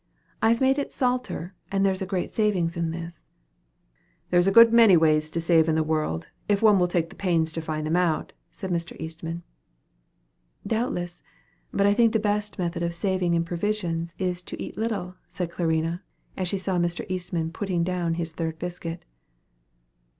I've 0.41 0.61
made 0.61 0.79
it 0.79 0.91
salter, 0.91 1.53
and 1.71 1.85
there's 1.85 2.01
a 2.01 2.07
great 2.07 2.31
saving 2.31 2.71
in 2.75 2.89
this." 2.89 3.29
"There's 4.31 4.47
a 4.47 4.51
good 4.51 4.73
many 4.73 4.97
ways 4.97 5.29
to 5.29 5.39
save 5.39 5.69
in 5.69 5.75
the 5.75 5.83
world, 5.83 6.27
if 6.49 6.59
one 6.59 6.79
will 6.79 6.87
take 6.87 7.15
pains 7.19 7.53
to 7.53 7.61
find 7.61 7.85
them 7.85 7.95
out," 7.95 8.33
said 8.49 8.71
Mr. 8.71 8.99
Eastman. 8.99 9.43
"Doubtless; 10.65 11.21
but 11.71 11.85
I 11.85 11.93
think 11.93 12.13
the 12.13 12.19
best 12.19 12.57
method 12.57 12.81
of 12.81 12.95
saving 12.95 13.35
in 13.35 13.43
provisions 13.45 14.15
is 14.17 14.41
to 14.41 14.59
eat 14.59 14.75
little," 14.75 15.17
said 15.27 15.51
Clarina, 15.51 16.01
as 16.35 16.47
she 16.47 16.57
saw 16.57 16.79
Mr. 16.79 17.05
Eastman 17.07 17.51
putting 17.51 17.83
down 17.83 18.15
his 18.15 18.33
third 18.33 18.57
biscuit. 18.57 19.05